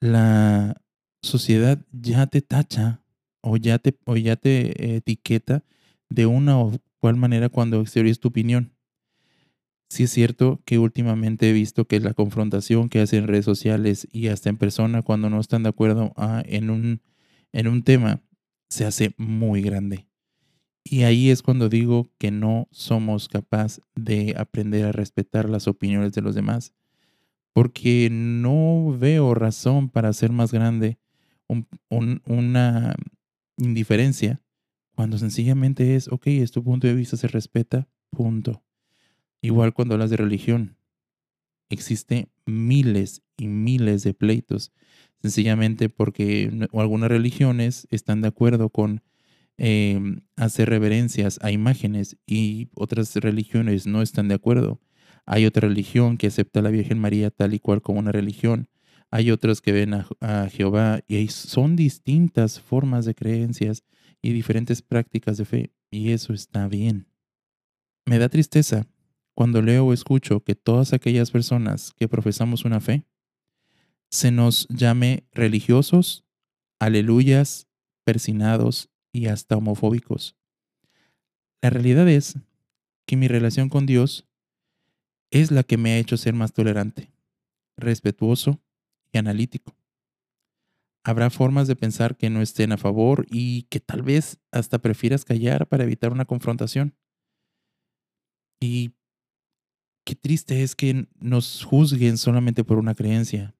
la 0.00 0.82
sociedad 1.22 1.78
ya 1.92 2.26
te 2.26 2.42
tacha 2.42 3.02
o 3.40 3.56
ya 3.56 3.78
te, 3.78 3.98
o 4.04 4.18
ya 4.18 4.36
te 4.36 4.96
etiqueta 4.96 5.64
de 6.10 6.26
una 6.26 6.60
o 6.60 6.72
cual 6.98 7.16
manera 7.16 7.48
cuando 7.48 7.80
exteriores 7.80 8.20
tu 8.20 8.28
opinión. 8.28 8.74
Sí 9.90 10.04
es 10.04 10.12
cierto 10.12 10.62
que 10.64 10.78
últimamente 10.78 11.50
he 11.50 11.52
visto 11.52 11.86
que 11.88 11.98
la 11.98 12.14
confrontación 12.14 12.88
que 12.88 13.00
hacen 13.00 13.24
en 13.24 13.28
redes 13.28 13.44
sociales 13.44 14.06
y 14.12 14.28
hasta 14.28 14.48
en 14.48 14.56
persona 14.56 15.02
cuando 15.02 15.28
no 15.30 15.40
están 15.40 15.64
de 15.64 15.70
acuerdo 15.70 16.12
ah, 16.16 16.44
en, 16.46 16.70
un, 16.70 17.02
en 17.52 17.66
un 17.66 17.82
tema 17.82 18.22
se 18.68 18.84
hace 18.84 19.14
muy 19.16 19.62
grande. 19.62 20.06
Y 20.84 21.02
ahí 21.02 21.30
es 21.30 21.42
cuando 21.42 21.68
digo 21.68 22.08
que 22.18 22.30
no 22.30 22.68
somos 22.70 23.28
capaces 23.28 23.82
de 23.96 24.36
aprender 24.38 24.86
a 24.86 24.92
respetar 24.92 25.50
las 25.50 25.66
opiniones 25.66 26.12
de 26.12 26.22
los 26.22 26.36
demás, 26.36 26.72
porque 27.52 28.08
no 28.12 28.96
veo 28.96 29.34
razón 29.34 29.88
para 29.90 30.10
hacer 30.10 30.30
más 30.30 30.52
grande 30.52 31.00
una 32.24 32.94
indiferencia 33.56 34.40
cuando 34.94 35.18
sencillamente 35.18 35.96
es, 35.96 36.06
ok, 36.06 36.28
es 36.28 36.52
tu 36.52 36.62
punto 36.62 36.86
de 36.86 36.94
vista, 36.94 37.16
se 37.16 37.26
respeta, 37.26 37.88
punto. 38.10 38.62
Igual 39.42 39.72
cuando 39.72 39.94
hablas 39.94 40.10
de 40.10 40.16
religión, 40.16 40.76
existe 41.70 42.28
miles 42.44 43.22
y 43.36 43.48
miles 43.48 44.02
de 44.02 44.12
pleitos, 44.12 44.72
sencillamente 45.22 45.88
porque 45.88 46.50
algunas 46.72 47.10
religiones 47.10 47.86
están 47.90 48.20
de 48.20 48.28
acuerdo 48.28 48.68
con 48.68 49.02
em, 49.56 50.20
hacer 50.36 50.68
reverencias 50.68 51.38
a 51.42 51.50
imágenes 51.50 52.16
y 52.26 52.68
otras 52.74 53.14
religiones 53.16 53.86
no 53.86 54.02
están 54.02 54.28
de 54.28 54.34
acuerdo. 54.34 54.80
Hay 55.26 55.46
otra 55.46 55.68
religión 55.68 56.16
que 56.16 56.26
acepta 56.26 56.60
a 56.60 56.62
la 56.62 56.70
Virgen 56.70 56.98
María 56.98 57.30
tal 57.30 57.54
y 57.54 57.60
cual 57.60 57.82
como 57.82 58.00
una 58.00 58.12
religión. 58.12 58.68
Hay 59.10 59.30
otras 59.30 59.60
que 59.60 59.72
ven 59.72 59.94
a, 59.94 60.06
a 60.20 60.48
Jehová 60.48 61.00
y 61.08 61.28
son 61.28 61.76
distintas 61.76 62.60
formas 62.60 63.04
de 63.04 63.14
creencias 63.14 63.84
y 64.22 64.32
diferentes 64.32 64.82
prácticas 64.82 65.36
de 65.36 65.44
fe 65.44 65.72
y 65.90 66.10
eso 66.10 66.32
está 66.32 66.68
bien. 66.68 67.06
Me 68.06 68.18
da 68.18 68.28
tristeza 68.28 68.86
cuando 69.40 69.62
leo 69.62 69.86
o 69.86 69.94
escucho 69.94 70.44
que 70.44 70.54
todas 70.54 70.92
aquellas 70.92 71.30
personas 71.30 71.94
que 71.96 72.08
profesamos 72.08 72.66
una 72.66 72.78
fe, 72.78 73.06
se 74.10 74.30
nos 74.30 74.68
llame 74.68 75.26
religiosos, 75.32 76.26
aleluyas, 76.78 77.66
persinados 78.04 78.90
y 79.14 79.28
hasta 79.28 79.56
homofóbicos. 79.56 80.36
La 81.62 81.70
realidad 81.70 82.06
es 82.06 82.38
que 83.06 83.16
mi 83.16 83.28
relación 83.28 83.70
con 83.70 83.86
Dios 83.86 84.28
es 85.30 85.50
la 85.50 85.62
que 85.62 85.78
me 85.78 85.92
ha 85.92 85.98
hecho 85.98 86.18
ser 86.18 86.34
más 86.34 86.52
tolerante, 86.52 87.10
respetuoso 87.78 88.60
y 89.10 89.16
analítico. 89.16 89.74
Habrá 91.02 91.30
formas 91.30 91.66
de 91.66 91.76
pensar 91.76 92.18
que 92.18 92.28
no 92.28 92.42
estén 92.42 92.72
a 92.72 92.76
favor 92.76 93.24
y 93.30 93.62
que 93.70 93.80
tal 93.80 94.02
vez 94.02 94.38
hasta 94.52 94.80
prefieras 94.80 95.24
callar 95.24 95.66
para 95.66 95.84
evitar 95.84 96.12
una 96.12 96.26
confrontación. 96.26 96.94
Y 98.60 98.92
qué 100.10 100.16
triste 100.16 100.64
es 100.64 100.74
que 100.74 101.06
nos 101.20 101.62
juzguen 101.62 102.18
solamente 102.18 102.64
por 102.64 102.80
una 102.80 102.96
creencia. 102.96 103.54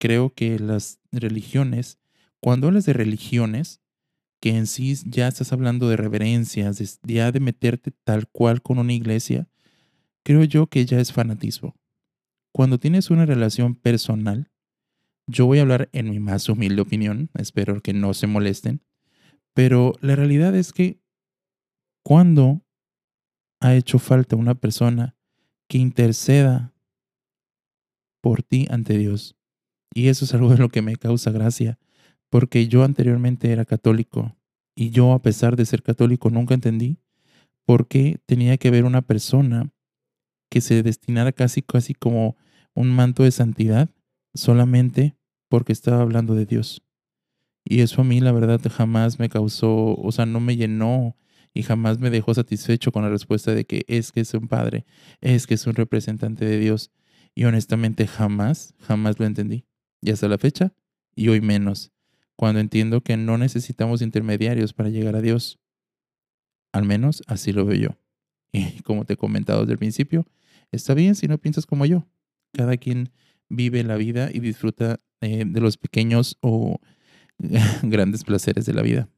Creo 0.00 0.34
que 0.34 0.58
las 0.58 0.98
religiones, 1.12 2.00
cuando 2.40 2.66
hablas 2.66 2.84
de 2.84 2.94
religiones, 2.94 3.80
que 4.40 4.56
en 4.56 4.66
sí 4.66 4.96
ya 5.06 5.28
estás 5.28 5.52
hablando 5.52 5.88
de 5.88 5.96
reverencias, 5.96 6.98
ya 7.04 7.30
de 7.30 7.38
meterte 7.38 7.92
tal 8.02 8.26
cual 8.26 8.60
con 8.60 8.80
una 8.80 8.92
iglesia, 8.92 9.48
creo 10.24 10.42
yo 10.42 10.66
que 10.66 10.84
ya 10.84 10.98
es 10.98 11.12
fanatismo. 11.12 11.76
Cuando 12.52 12.80
tienes 12.80 13.08
una 13.10 13.24
relación 13.24 13.76
personal, 13.76 14.50
yo 15.28 15.46
voy 15.46 15.60
a 15.60 15.62
hablar 15.62 15.90
en 15.92 16.10
mi 16.10 16.18
más 16.18 16.48
humilde 16.48 16.82
opinión, 16.82 17.30
espero 17.34 17.80
que 17.82 17.92
no 17.92 18.14
se 18.14 18.26
molesten, 18.26 18.82
pero 19.54 19.92
la 20.00 20.16
realidad 20.16 20.56
es 20.56 20.72
que 20.72 21.00
cuando 22.02 22.62
ha 23.60 23.76
hecho 23.76 24.00
falta 24.00 24.34
una 24.34 24.56
persona 24.56 25.17
que 25.68 25.78
interceda 25.78 26.72
por 28.20 28.42
ti 28.42 28.66
ante 28.70 28.98
Dios. 28.98 29.36
Y 29.94 30.08
eso 30.08 30.24
es 30.24 30.34
algo 30.34 30.50
de 30.50 30.58
lo 30.58 30.68
que 30.68 30.82
me 30.82 30.96
causa 30.96 31.30
gracia, 31.30 31.78
porque 32.30 32.68
yo 32.68 32.84
anteriormente 32.84 33.52
era 33.52 33.64
católico 33.64 34.36
y 34.76 34.90
yo 34.90 35.12
a 35.12 35.22
pesar 35.22 35.56
de 35.56 35.66
ser 35.66 35.82
católico 35.82 36.30
nunca 36.30 36.54
entendí 36.54 36.98
por 37.66 37.88
qué 37.88 38.18
tenía 38.26 38.56
que 38.58 38.68
haber 38.68 38.84
una 38.84 39.02
persona 39.02 39.70
que 40.50 40.60
se 40.60 40.82
destinara 40.82 41.32
casi 41.32 41.62
casi 41.62 41.94
como 41.94 42.36
un 42.74 42.90
manto 42.90 43.22
de 43.22 43.30
santidad 43.30 43.90
solamente 44.34 45.16
porque 45.50 45.72
estaba 45.72 46.00
hablando 46.00 46.34
de 46.34 46.46
Dios. 46.46 46.82
Y 47.64 47.80
eso 47.80 48.00
a 48.00 48.04
mí 48.04 48.20
la 48.20 48.32
verdad 48.32 48.60
jamás 48.70 49.18
me 49.18 49.28
causó, 49.28 49.94
o 49.94 50.12
sea, 50.12 50.26
no 50.26 50.40
me 50.40 50.56
llenó 50.56 51.16
y 51.54 51.62
jamás 51.62 51.98
me 51.98 52.10
dejó 52.10 52.34
satisfecho 52.34 52.92
con 52.92 53.02
la 53.02 53.08
respuesta 53.08 53.54
de 53.54 53.64
que 53.64 53.84
es 53.88 54.12
que 54.12 54.20
es 54.20 54.34
un 54.34 54.48
padre, 54.48 54.84
es 55.20 55.46
que 55.46 55.54
es 55.54 55.66
un 55.66 55.74
representante 55.74 56.44
de 56.44 56.58
Dios. 56.58 56.90
Y 57.34 57.44
honestamente 57.44 58.06
jamás, 58.06 58.74
jamás 58.78 59.18
lo 59.18 59.26
entendí. 59.26 59.64
Y 60.00 60.10
hasta 60.10 60.28
la 60.28 60.38
fecha, 60.38 60.74
y 61.14 61.28
hoy 61.28 61.40
menos, 61.40 61.92
cuando 62.36 62.60
entiendo 62.60 63.00
que 63.00 63.16
no 63.16 63.38
necesitamos 63.38 64.02
intermediarios 64.02 64.72
para 64.72 64.88
llegar 64.88 65.16
a 65.16 65.20
Dios. 65.20 65.58
Al 66.72 66.84
menos 66.84 67.22
así 67.26 67.52
lo 67.52 67.64
veo 67.64 67.76
yo. 67.76 67.88
Y 68.52 68.82
como 68.82 69.04
te 69.04 69.14
he 69.14 69.16
comentado 69.16 69.60
desde 69.60 69.72
el 69.72 69.78
principio, 69.78 70.26
está 70.72 70.94
bien 70.94 71.14
si 71.14 71.28
no 71.28 71.38
piensas 71.38 71.66
como 71.66 71.84
yo. 71.86 72.06
Cada 72.52 72.76
quien 72.76 73.10
vive 73.48 73.84
la 73.84 73.96
vida 73.96 74.30
y 74.32 74.40
disfruta 74.40 75.00
eh, 75.20 75.44
de 75.46 75.60
los 75.60 75.76
pequeños 75.76 76.38
o 76.40 76.80
grandes 77.82 78.24
placeres 78.24 78.64
de 78.66 78.74
la 78.74 78.82
vida 78.82 79.08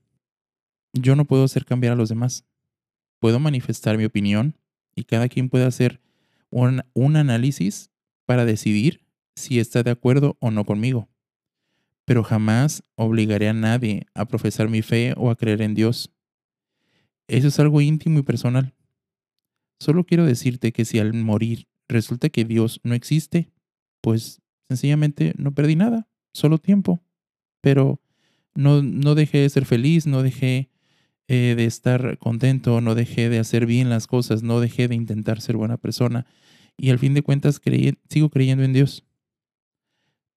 yo 0.93 1.17
no 1.17 1.25
puedo 1.25 1.45
hacer 1.45 1.65
cambiar 1.65 1.93
a 1.93 1.97
los 1.97 2.09
demás. 2.09 2.45
Puedo 3.19 3.39
manifestar 3.39 3.99
mi 3.99 4.05
opinión 4.05 4.57
y 4.95 5.05
cada 5.05 5.29
quien 5.29 5.49
puede 5.49 5.65
hacer 5.65 6.01
un, 6.51 6.83
un 6.95 7.17
análisis 7.17 7.91
para 8.27 8.45
decidir 8.45 9.07
si 9.35 9.59
está 9.59 9.83
de 9.83 9.91
acuerdo 9.91 10.37
o 10.41 10.51
no 10.51 10.65
conmigo. 10.65 11.09
Pero 12.05 12.25
jamás 12.25 12.83
obligaré 12.97 13.49
a 13.49 13.53
nadie 13.53 14.07
a 14.15 14.27
profesar 14.27 14.69
mi 14.69 14.83
fe 14.83 15.15
o 15.17 15.31
a 15.31 15.37
creer 15.37 15.63
en 15.63 15.75
Dios. 15.75 16.11
Eso 17.29 17.49
es 17.49 17.59
algo 17.61 17.81
íntimo 17.81 18.19
y 18.19 18.23
personal. 18.23 18.75
Solo 19.79 20.05
quiero 20.05 20.27
decirte 20.27 20.73
que 20.73 20.85
si 20.85 20.99
al 20.99 21.15
morir 21.15 21.69
resulta 21.89 22.29
que 22.29 22.45
Dios 22.45 22.81
no 22.83 22.95
existe, 22.95 23.51
pues 24.01 24.41
sencillamente 24.69 25.35
no 25.37 25.55
perdí 25.55 25.77
nada, 25.77 26.09
solo 26.33 26.59
tiempo. 26.59 27.03
Pero 27.61 28.01
no, 28.55 28.83
no 28.83 29.15
dejé 29.15 29.39
de 29.39 29.49
ser 29.49 29.65
feliz, 29.65 30.07
no 30.07 30.23
dejé 30.23 30.70
de 31.35 31.65
estar 31.65 32.19
contento, 32.19 32.81
no 32.81 32.95
dejé 32.95 33.29
de 33.29 33.39
hacer 33.39 33.67
bien 33.67 33.89
las 33.89 34.07
cosas, 34.07 34.43
no 34.43 34.61
dejé 34.61 34.89
de 34.89 34.97
intentar 34.97 35.41
ser 35.41 35.57
buena 35.57 35.77
persona 35.77 36.27
y 36.77 36.91
al 36.91 36.99
fin 36.99 37.15
de 37.15 37.23
cuentas 37.23 37.61
sigo 38.09 38.31
creyendo 38.31 38.65
en 38.65 38.73
Dios. 38.73 39.07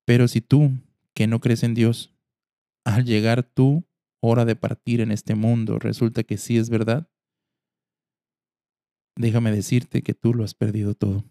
Pero 0.05 0.27
si 0.27 0.41
tú, 0.41 0.71
que 1.13 1.25
no 1.25 1.39
crees 1.39 1.63
en 1.63 1.73
Dios, 1.73 2.13
al 2.85 3.05
llegar 3.05 3.43
tu 3.43 3.85
hora 4.19 4.45
de 4.45 4.55
partir 4.55 5.01
en 5.01 5.11
este 5.11 5.35
mundo, 5.35 5.79
resulta 5.79 6.23
que 6.23 6.37
sí 6.37 6.57
es 6.57 6.69
verdad, 6.69 7.09
déjame 9.15 9.51
decirte 9.51 10.01
que 10.01 10.13
tú 10.13 10.33
lo 10.33 10.43
has 10.43 10.53
perdido 10.53 10.95
todo. 10.95 11.23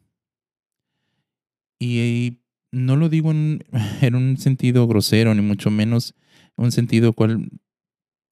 Y, 1.78 2.38
no 2.72 2.96
lo 2.96 3.10
digo 3.10 3.30
en, 3.32 3.64
en, 4.00 4.14
un 4.14 4.38
sentido 4.38 4.86
grosero, 4.86 5.34
ni 5.34 5.42
mucho 5.42 5.70
menos 5.70 6.14
un 6.56 6.72
sentido 6.72 7.12
cual 7.12 7.50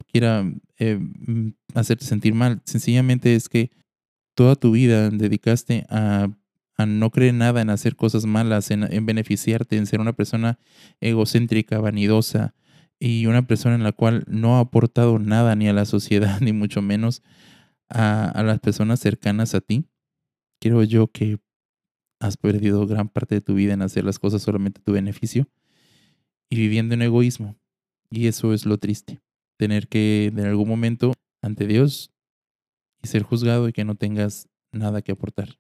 quiera 0.04 0.44
eh, 0.78 0.98
mm, 0.98 1.50
hacerte 1.74 2.04
sentir 2.04 2.34
mal. 2.34 2.60
Sencillamente 2.64 3.34
es 3.34 3.48
que 3.48 3.70
toda 4.34 4.56
tu 4.56 4.72
vida 4.72 5.10
dedicaste 5.10 5.86
a, 5.88 6.28
no 6.86 7.10
creer 7.10 7.34
nada 7.34 7.60
en 7.60 7.68
hacer 7.68 7.94
cosas 7.94 8.24
malas, 8.24 8.70
en, 8.70 9.04
beneficiarte, 9.04 9.76
en 9.76 9.86
ser 9.86 10.00
una 10.00 10.14
persona 10.14 10.58
egocéntrica, 11.00 11.78
vanidosa 11.78 12.54
y 12.98 13.26
una 13.26 13.46
persona 13.46 13.74
en 13.74 13.82
la 13.82 13.92
cual 13.92 14.24
no 14.26 14.56
ha 14.56 14.60
aportado 14.60 15.18
nada 15.18 15.54
ni 15.56 15.68
a 15.68 15.74
la 15.74 15.84
sociedad, 15.84 16.40
ni 16.40 16.54
mucho 16.54 16.80
menos 16.80 17.22
a, 17.90 18.30
a 18.30 18.42
las 18.42 18.60
personas 18.60 18.98
cercanas 19.00 19.54
a 19.54 19.60
ti. 19.60 19.84
Creo 20.58 20.82
yo 20.82 21.08
que 21.08 21.38
has 22.18 22.38
perdido 22.38 22.86
gran 22.86 23.10
parte 23.10 23.34
de 23.34 23.40
tu 23.42 23.52
vida 23.52 23.74
en 23.74 23.82
hacer 23.82 24.04
las 24.04 24.18
cosas 24.18 24.40
solamente 24.40 24.80
a 24.80 24.84
tu 24.84 24.92
beneficio 24.92 25.48
y 26.48 26.56
viviendo 26.56 26.94
en 26.94 27.02
egoísmo. 27.02 27.56
Y 28.10 28.26
eso 28.26 28.54
es 28.54 28.64
lo 28.64 28.78
triste 28.78 29.20
tener 29.60 29.88
que 29.88 30.32
en 30.34 30.40
algún 30.40 30.66
momento 30.66 31.12
ante 31.42 31.66
Dios 31.66 32.10
y 33.02 33.08
ser 33.08 33.22
juzgado 33.22 33.68
y 33.68 33.74
que 33.74 33.84
no 33.84 33.94
tengas 33.94 34.48
nada 34.72 35.02
que 35.02 35.12
aportar. 35.12 35.58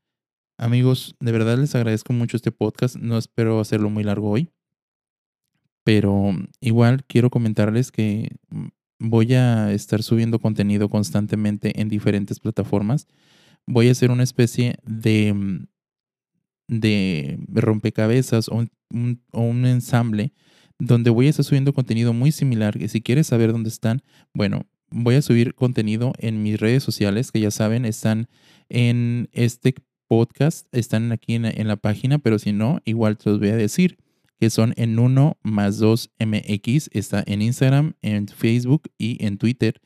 Amigos, 0.56 1.16
de 1.20 1.32
verdad 1.32 1.58
les 1.58 1.74
agradezco 1.74 2.14
mucho 2.14 2.38
este 2.38 2.50
podcast. 2.50 2.96
No 2.96 3.18
espero 3.18 3.60
hacerlo 3.60 3.90
muy 3.90 4.02
largo 4.02 4.30
hoy. 4.30 4.48
Pero 5.84 6.32
igual 6.62 7.04
quiero 7.04 7.28
comentarles 7.28 7.92
que 7.92 8.36
voy 8.98 9.34
a 9.34 9.70
estar 9.70 10.02
subiendo 10.02 10.38
contenido 10.38 10.88
constantemente 10.88 11.78
en 11.78 11.90
diferentes 11.90 12.40
plataformas. 12.40 13.06
Voy 13.66 13.88
a 13.88 13.92
hacer 13.92 14.10
una 14.10 14.22
especie 14.22 14.78
de, 14.82 15.66
de 16.68 17.38
rompecabezas 17.48 18.48
o 18.48 18.64
o 19.32 19.40
un 19.42 19.66
ensamble 19.66 20.32
donde 20.80 21.10
voy 21.10 21.26
a 21.26 21.30
estar 21.30 21.44
subiendo 21.44 21.72
contenido 21.72 22.12
muy 22.12 22.32
similar. 22.32 22.76
Que 22.76 22.88
si 22.88 23.00
quieres 23.00 23.28
saber 23.28 23.52
dónde 23.52 23.68
están, 23.68 24.02
bueno, 24.34 24.66
voy 24.90 25.14
a 25.14 25.22
subir 25.22 25.54
contenido 25.54 26.12
en 26.18 26.42
mis 26.42 26.58
redes 26.58 26.82
sociales, 26.82 27.30
que 27.30 27.40
ya 27.40 27.50
saben, 27.50 27.84
están 27.84 28.28
en 28.68 29.28
este 29.32 29.74
podcast, 30.08 30.66
están 30.72 31.12
aquí 31.12 31.34
en, 31.34 31.68
la 31.68 31.76
página, 31.76 32.18
pero 32.18 32.38
si 32.38 32.52
no, 32.52 32.80
igual 32.84 33.16
te 33.16 33.30
los 33.30 33.38
voy 33.38 33.50
a 33.50 33.56
decir, 33.56 33.98
que 34.40 34.50
son 34.50 34.74
en 34.76 34.98
1 34.98 35.38
más 35.42 35.78
2 35.78 36.10
MX, 36.18 36.88
está 36.92 37.22
en 37.26 37.42
Instagram, 37.42 37.92
en 38.02 38.26
Facebook 38.26 38.82
y 38.98 39.24
en 39.24 39.38
Twitter. 39.38 39.80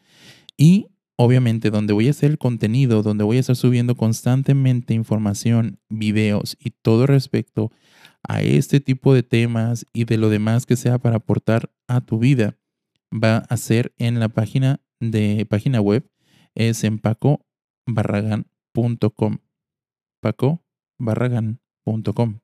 Y 0.56 0.86
obviamente 1.16 1.70
donde 1.70 1.92
voy 1.92 2.08
a 2.08 2.12
hacer 2.12 2.30
el 2.30 2.38
contenido, 2.38 3.02
donde 3.02 3.24
voy 3.24 3.36
a 3.36 3.40
estar 3.40 3.56
subiendo 3.56 3.96
constantemente 3.96 4.94
información, 4.94 5.78
videos 5.88 6.56
y 6.58 6.70
todo 6.70 7.06
respecto 7.06 7.70
a 8.28 8.43
este 8.43 8.81
tipo 8.81 9.14
de 9.14 9.23
temas 9.23 9.87
y 9.93 10.04
de 10.04 10.19
lo 10.19 10.28
demás 10.28 10.66
que 10.66 10.76
sea 10.76 10.99
para 10.99 11.16
aportar 11.16 11.71
a 11.88 12.00
tu 12.00 12.19
vida, 12.19 12.57
va 13.12 13.38
a 13.38 13.57
ser 13.57 13.95
en 13.99 14.21
la 14.21 14.28
página 14.28 14.81
de 15.00 15.47
página 15.49 15.81
web 15.81 16.09
es 16.54 16.85
en 16.85 16.99
pacobarragan.com. 16.99 19.38
pacobarragan.com. 20.21 22.40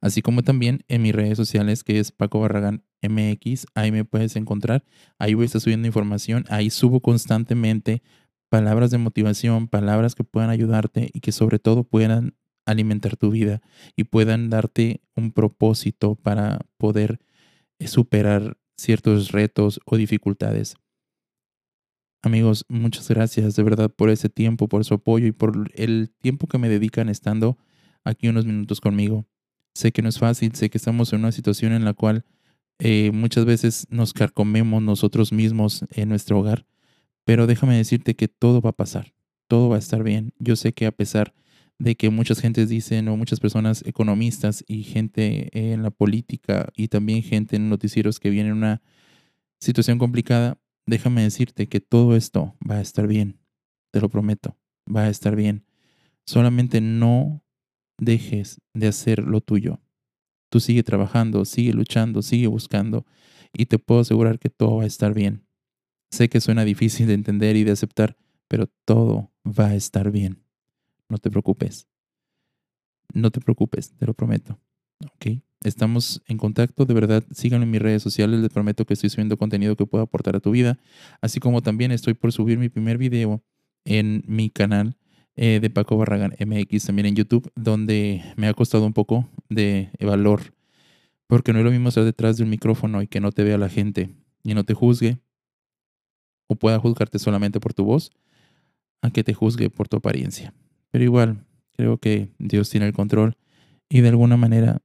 Así 0.00 0.22
como 0.22 0.42
también 0.42 0.84
en 0.88 1.02
mis 1.02 1.14
redes 1.14 1.36
sociales 1.38 1.82
que 1.82 1.98
es 1.98 2.12
Paco 2.12 2.40
Barragán 2.40 2.84
MX, 3.00 3.64
ahí 3.74 3.90
me 3.90 4.04
puedes 4.04 4.36
encontrar. 4.36 4.84
Ahí 5.18 5.32
voy 5.32 5.44
a 5.44 5.46
estar 5.46 5.62
subiendo 5.62 5.86
información, 5.86 6.44
ahí 6.50 6.68
subo 6.68 7.00
constantemente 7.00 8.02
palabras 8.50 8.90
de 8.90 8.98
motivación, 8.98 9.66
palabras 9.66 10.14
que 10.14 10.22
puedan 10.22 10.50
ayudarte 10.50 11.08
y 11.12 11.20
que 11.20 11.32
sobre 11.32 11.58
todo 11.58 11.84
puedan 11.84 12.36
alimentar 12.66 13.16
tu 13.16 13.30
vida 13.30 13.62
y 13.96 14.04
puedan 14.04 14.50
darte 14.50 15.00
un 15.14 15.32
propósito 15.32 16.14
para 16.16 16.60
poder 16.78 17.20
superar 17.86 18.56
ciertos 18.76 19.32
retos 19.32 19.80
o 19.84 19.96
dificultades. 19.96 20.76
Amigos, 22.22 22.64
muchas 22.68 23.08
gracias 23.08 23.54
de 23.54 23.62
verdad 23.62 23.90
por 23.90 24.08
ese 24.08 24.30
tiempo, 24.30 24.66
por 24.68 24.84
su 24.84 24.94
apoyo 24.94 25.26
y 25.26 25.32
por 25.32 25.70
el 25.74 26.10
tiempo 26.22 26.46
que 26.46 26.56
me 26.56 26.70
dedican 26.70 27.10
estando 27.10 27.58
aquí 28.02 28.28
unos 28.28 28.46
minutos 28.46 28.80
conmigo. 28.80 29.26
Sé 29.74 29.92
que 29.92 30.00
no 30.00 30.08
es 30.08 30.18
fácil, 30.18 30.54
sé 30.54 30.70
que 30.70 30.78
estamos 30.78 31.12
en 31.12 31.20
una 31.20 31.32
situación 31.32 31.72
en 31.72 31.84
la 31.84 31.92
cual 31.92 32.24
eh, 32.78 33.10
muchas 33.12 33.44
veces 33.44 33.86
nos 33.90 34.12
carcomemos 34.14 34.82
nosotros 34.82 35.32
mismos 35.32 35.84
en 35.90 36.08
nuestro 36.08 36.38
hogar, 36.38 36.66
pero 37.24 37.46
déjame 37.46 37.76
decirte 37.76 38.16
que 38.16 38.28
todo 38.28 38.60
va 38.62 38.70
a 38.70 38.76
pasar, 38.76 39.14
todo 39.46 39.68
va 39.68 39.76
a 39.76 39.80
estar 39.80 40.02
bien. 40.02 40.32
Yo 40.38 40.56
sé 40.56 40.72
que 40.72 40.86
a 40.86 40.92
pesar 40.92 41.34
de 41.78 41.96
que 41.96 42.10
muchas 42.10 42.40
gentes 42.40 42.68
dicen, 42.68 43.08
o 43.08 43.16
muchas 43.16 43.40
personas 43.40 43.82
economistas 43.86 44.64
y 44.66 44.84
gente 44.84 45.72
en 45.72 45.82
la 45.82 45.90
política 45.90 46.68
y 46.76 46.88
también 46.88 47.22
gente 47.22 47.56
en 47.56 47.68
noticieros 47.68 48.20
que 48.20 48.30
viene 48.30 48.50
en 48.50 48.56
una 48.56 48.82
situación 49.60 49.98
complicada, 49.98 50.58
déjame 50.86 51.22
decirte 51.22 51.68
que 51.68 51.80
todo 51.80 52.16
esto 52.16 52.56
va 52.68 52.76
a 52.76 52.80
estar 52.80 53.06
bien, 53.06 53.40
te 53.92 54.00
lo 54.00 54.08
prometo, 54.08 54.56
va 54.94 55.04
a 55.04 55.08
estar 55.08 55.36
bien. 55.36 55.64
Solamente 56.26 56.80
no 56.80 57.44
dejes 57.98 58.60
de 58.74 58.88
hacer 58.88 59.20
lo 59.20 59.40
tuyo. 59.40 59.80
Tú 60.50 60.60
sigue 60.60 60.82
trabajando, 60.82 61.44
sigue 61.44 61.72
luchando, 61.72 62.22
sigue 62.22 62.46
buscando 62.46 63.06
y 63.52 63.66
te 63.66 63.78
puedo 63.78 64.00
asegurar 64.00 64.38
que 64.38 64.50
todo 64.50 64.76
va 64.76 64.84
a 64.84 64.86
estar 64.86 65.14
bien. 65.14 65.46
Sé 66.10 66.28
que 66.28 66.40
suena 66.40 66.64
difícil 66.64 67.06
de 67.08 67.14
entender 67.14 67.56
y 67.56 67.64
de 67.64 67.72
aceptar, 67.72 68.16
pero 68.48 68.68
todo 68.84 69.32
va 69.44 69.68
a 69.68 69.74
estar 69.74 70.12
bien. 70.12 70.43
No 71.14 71.18
te 71.18 71.30
preocupes. 71.30 71.86
No 73.12 73.30
te 73.30 73.40
preocupes, 73.40 73.92
te 73.96 74.04
lo 74.04 74.14
prometo. 74.14 74.58
¿Ok? 75.14 75.38
Estamos 75.62 76.20
en 76.26 76.38
contacto, 76.38 76.86
de 76.86 76.92
verdad, 76.92 77.22
síganme 77.30 77.66
en 77.66 77.70
mis 77.70 77.80
redes 77.80 78.02
sociales, 78.02 78.40
les 78.40 78.50
prometo 78.50 78.84
que 78.84 78.94
estoy 78.94 79.10
subiendo 79.10 79.36
contenido 79.36 79.76
que 79.76 79.86
pueda 79.86 80.02
aportar 80.02 80.34
a 80.34 80.40
tu 80.40 80.50
vida, 80.50 80.76
así 81.20 81.38
como 81.38 81.62
también 81.62 81.92
estoy 81.92 82.14
por 82.14 82.32
subir 82.32 82.58
mi 82.58 82.68
primer 82.68 82.98
video 82.98 83.44
en 83.84 84.24
mi 84.26 84.50
canal 84.50 84.96
eh, 85.36 85.60
de 85.62 85.70
Paco 85.70 85.96
Barragán 85.96 86.34
MX, 86.40 86.86
también 86.86 87.06
en 87.06 87.14
YouTube, 87.14 87.48
donde 87.54 88.20
me 88.36 88.48
ha 88.48 88.54
costado 88.54 88.84
un 88.84 88.92
poco 88.92 89.28
de 89.48 89.90
valor, 90.00 90.52
porque 91.28 91.52
no 91.52 91.60
es 91.60 91.64
lo 91.64 91.70
mismo 91.70 91.90
estar 91.90 92.02
detrás 92.02 92.38
de 92.38 92.42
un 92.42 92.50
micrófono 92.50 93.02
y 93.02 93.06
que 93.06 93.20
no 93.20 93.30
te 93.30 93.44
vea 93.44 93.56
la 93.56 93.68
gente 93.68 94.10
y 94.42 94.54
no 94.54 94.64
te 94.64 94.74
juzgue, 94.74 95.20
o 96.48 96.56
pueda 96.56 96.80
juzgarte 96.80 97.20
solamente 97.20 97.60
por 97.60 97.72
tu 97.72 97.84
voz, 97.84 98.10
a 99.00 99.10
que 99.10 99.22
te 99.22 99.32
juzgue 99.32 99.70
por 99.70 99.86
tu 99.86 99.98
apariencia. 99.98 100.52
Pero 100.94 101.02
igual, 101.02 101.44
creo 101.72 101.98
que 101.98 102.32
Dios 102.38 102.70
tiene 102.70 102.86
el 102.86 102.92
control 102.92 103.36
y 103.88 104.00
de 104.00 104.10
alguna 104.10 104.36
manera 104.36 104.80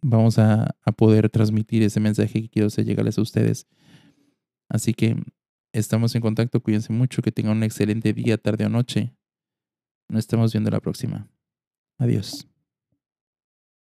vamos 0.00 0.38
a, 0.38 0.74
poder 0.96 1.28
transmitir 1.28 1.82
ese 1.82 2.00
mensaje 2.00 2.40
que 2.40 2.48
quiero 2.48 2.68
hacer 2.68 2.86
llegarles 2.86 3.18
a 3.18 3.20
ustedes. 3.20 3.66
Así 4.70 4.94
que 4.94 5.22
estamos 5.74 6.14
en 6.14 6.22
contacto, 6.22 6.62
cuídense 6.62 6.90
mucho, 6.90 7.20
que 7.20 7.32
tengan 7.32 7.58
un 7.58 7.64
excelente 7.64 8.14
día, 8.14 8.38
tarde 8.38 8.64
o 8.64 8.70
noche. 8.70 9.14
Nos 10.08 10.20
estamos 10.20 10.54
viendo 10.54 10.70
la 10.70 10.80
próxima. 10.80 11.28
Adiós. 11.98 12.48